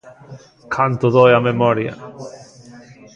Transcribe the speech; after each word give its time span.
¡Canto 0.75 1.07
doe 1.15 1.31
a 1.39 1.45
memoria! 1.49 1.93